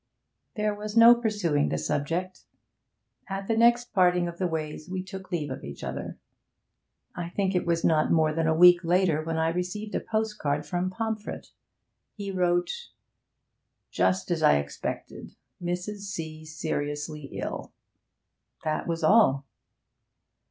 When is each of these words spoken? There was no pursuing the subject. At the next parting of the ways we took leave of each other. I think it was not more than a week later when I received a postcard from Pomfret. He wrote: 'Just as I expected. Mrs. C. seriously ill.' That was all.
There 0.55 0.73
was 0.73 0.97
no 0.97 1.13
pursuing 1.13 1.69
the 1.69 1.77
subject. 1.77 2.45
At 3.29 3.47
the 3.47 3.55
next 3.55 3.93
parting 3.93 4.27
of 4.27 4.39
the 4.39 4.47
ways 4.47 4.89
we 4.89 5.03
took 5.03 5.31
leave 5.31 5.51
of 5.51 5.63
each 5.63 5.83
other. 5.83 6.17
I 7.15 7.29
think 7.29 7.53
it 7.53 7.67
was 7.67 7.83
not 7.85 8.11
more 8.11 8.33
than 8.33 8.47
a 8.47 8.53
week 8.57 8.83
later 8.83 9.21
when 9.23 9.37
I 9.37 9.49
received 9.49 9.93
a 9.93 9.99
postcard 9.99 10.65
from 10.65 10.89
Pomfret. 10.89 11.51
He 12.15 12.31
wrote: 12.31 12.89
'Just 13.91 14.31
as 14.31 14.41
I 14.41 14.57
expected. 14.57 15.35
Mrs. 15.61 15.99
C. 16.07 16.45
seriously 16.45 17.25
ill.' 17.33 17.71
That 18.63 18.87
was 18.87 19.03
all. 19.03 19.45